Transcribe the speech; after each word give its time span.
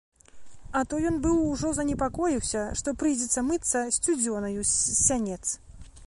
А 0.77 0.79
то 0.91 0.99
ён 1.09 1.17
быў 1.25 1.41
ужо 1.49 1.71
занепакоіўся, 1.79 2.63
што 2.81 2.93
прыйдзецца 3.03 3.43
мыцца 3.49 3.83
сцюдзёнаю 3.97 4.59
з 4.71 4.97
сянец. 5.05 5.41